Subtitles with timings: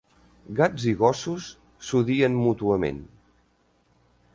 [0.59, 1.51] Gats i gossos
[1.91, 3.01] s'odien mútuament.